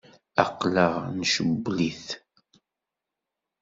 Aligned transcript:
Aql-aɣ 0.43 0.93
ncewwel-it. 1.19 2.07